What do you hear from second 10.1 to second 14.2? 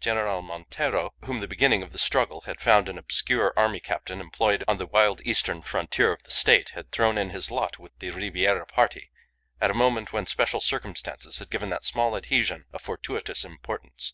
when special circumstances had given that small adhesion a fortuitous importance.